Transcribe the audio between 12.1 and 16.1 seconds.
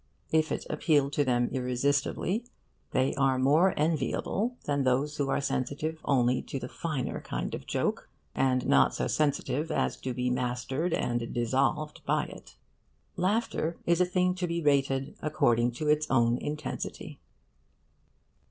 it. Laughter is a thing to be rated according to its